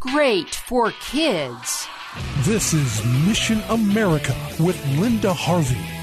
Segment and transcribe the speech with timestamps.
[0.00, 1.88] Great for kids.
[2.42, 5.97] This is Mission America with Linda Harvey.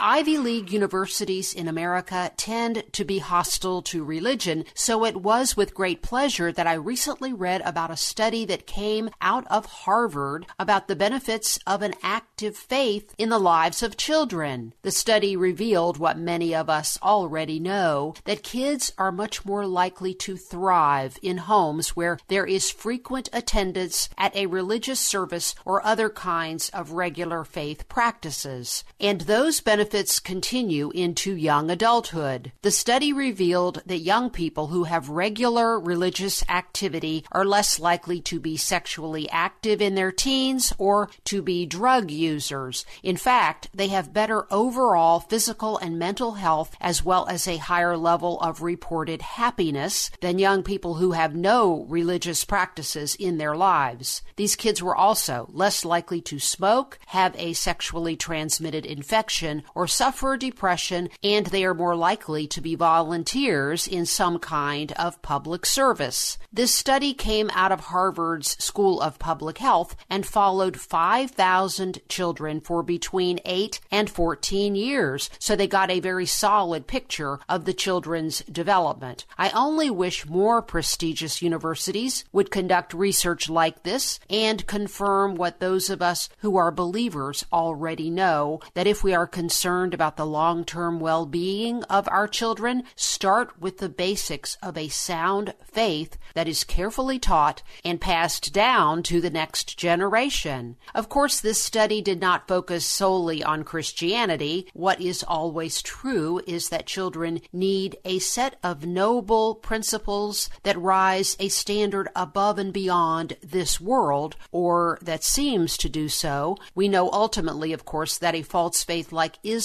[0.00, 5.74] Ivy League universities in America tend to be hostile to religion, so it was with
[5.74, 10.86] great pleasure that I recently read about a study that came out of Harvard about
[10.86, 14.72] the benefits of an active faith in the lives of children.
[14.82, 20.14] The study revealed what many of us already know that kids are much more likely
[20.14, 26.08] to thrive in homes where there is frequent attendance at a religious service or other
[26.08, 28.84] kinds of regular faith practices.
[29.00, 32.52] And those benefits benefits continue into young adulthood.
[32.60, 38.38] The study revealed that young people who have regular religious activity are less likely to
[38.38, 42.84] be sexually active in their teens or to be drug users.
[43.02, 47.96] In fact, they have better overall physical and mental health as well as a higher
[47.96, 54.20] level of reported happiness than young people who have no religious practices in their lives.
[54.36, 60.36] These kids were also less likely to smoke, have a sexually transmitted infection, or suffer
[60.36, 66.36] depression, and they are more likely to be volunteers in some kind of public service.
[66.52, 72.82] This study came out of Harvard's School of Public Health and followed 5,000 children for
[72.82, 78.40] between 8 and 14 years, so they got a very solid picture of the children's
[78.50, 79.26] development.
[79.38, 85.88] I only wish more prestigious universities would conduct research like this and confirm what those
[85.88, 90.24] of us who are believers already know that if we are concerned concerned about the
[90.24, 96.16] long term well being of our children, start with the basics of a sound faith
[96.32, 100.74] that is carefully taught and passed down to the next generation.
[100.94, 104.68] Of course, this study did not focus solely on Christianity.
[104.72, 111.36] What is always true is that children need a set of noble principles that rise
[111.38, 116.56] a standard above and beyond this world, or that seems to do so.
[116.74, 119.57] We know ultimately, of course, that a false faith like Islam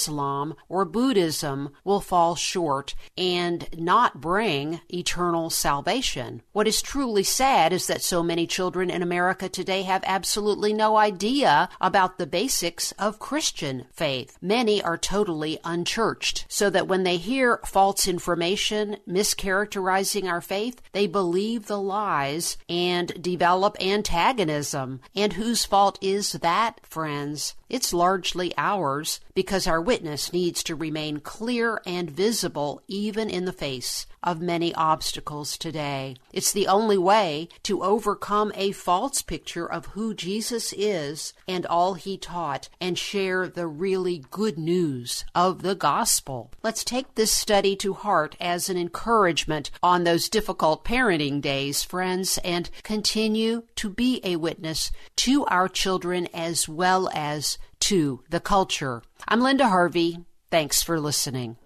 [0.68, 6.42] or Buddhism will fall short and not bring eternal salvation.
[6.52, 10.96] What is truly sad is that so many children in America today have absolutely no
[10.96, 14.36] idea about the basics of Christian faith.
[14.40, 21.06] Many are totally unchurched, so that when they hear false information mischaracterizing our faith, they
[21.06, 25.00] believe the lies and develop antagonism.
[25.14, 27.54] And whose fault is that, friends?
[27.68, 33.52] It's largely ours because our witness needs to remain clear and visible even in the
[33.52, 36.16] face of many obstacles today.
[36.32, 41.94] It's the only way to overcome a false picture of who Jesus is and all
[41.94, 46.50] he taught and share the really good news of the gospel.
[46.62, 52.38] Let's take this study to heart as an encouragement on those difficult parenting days, friends,
[52.42, 59.02] and continue to be a witness to our children as well as to the culture.
[59.28, 60.24] I'm Linda Harvey.
[60.50, 61.58] Thanks for listening.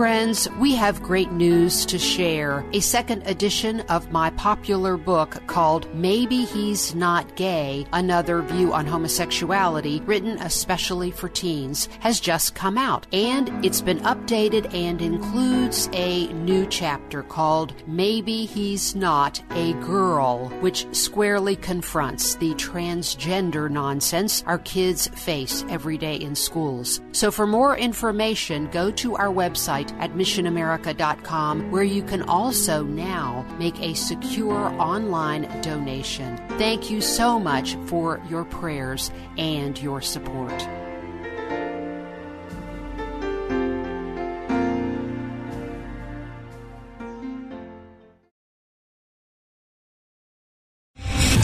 [0.00, 2.64] Friends, we have great news to share.
[2.72, 8.86] A second edition of my popular book called Maybe He's Not Gay Another View on
[8.86, 13.06] Homosexuality, written especially for teens, has just come out.
[13.12, 20.48] And it's been updated and includes a new chapter called Maybe He's Not a Girl,
[20.60, 27.02] which squarely confronts the transgender nonsense our kids face every day in schools.
[27.12, 33.44] So for more information, go to our website at missionamerica.com, where you can also now
[33.58, 36.36] make a secure online donation.
[36.58, 40.89] Thank you so much for your prayers and your support.